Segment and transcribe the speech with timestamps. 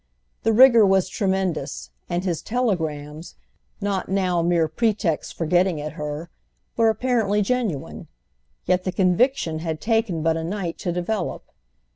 [0.41, 7.43] The rigour was tremendous, and his telegrams—not now mere pretexts for getting at her—were apparently
[7.43, 8.07] genuine;
[8.65, 11.51] yet the conviction had taken but a night to develop.